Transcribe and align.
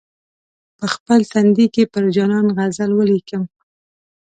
په 0.77 0.85
خپل 0.93 1.19
تندي 1.31 1.67
کې 1.75 1.83
پر 1.93 2.03
جانان 2.15 2.47
غزل 2.57 2.91
ولیکم. 2.95 3.43